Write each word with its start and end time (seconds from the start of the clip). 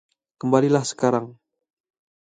Kembalilah 0.41 0.81
sekarang. 0.91 1.25